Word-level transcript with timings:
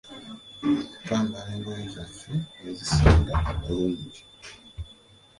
Twambala 1.03 1.49
engoye 1.57 1.85
zaffe 1.95 2.33
ezisinga 2.67 3.35
obulungi. 3.51 4.21